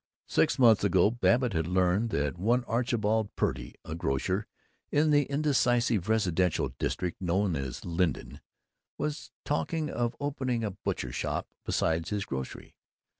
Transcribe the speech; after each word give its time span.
Six 0.27 0.57
months 0.57 0.83
ago 0.83 1.11
Babbitt 1.11 1.53
had 1.53 1.67
learned 1.67 2.09
that 2.09 2.35
one 2.35 2.63
Archibald 2.63 3.35
Purdy, 3.35 3.75
a 3.85 3.93
grocer 3.93 4.47
in 4.91 5.11
the 5.11 5.25
indecisive 5.25 6.09
residential 6.09 6.69
district 6.79 7.21
known 7.21 7.55
as 7.55 7.85
Linton, 7.85 8.41
was 8.97 9.29
talking 9.45 9.91
of 9.91 10.15
opening 10.19 10.63
a 10.63 10.71
butcher 10.71 11.11
shop 11.11 11.49
beside 11.63 12.07
his 12.07 12.25
grocery. 12.25 12.73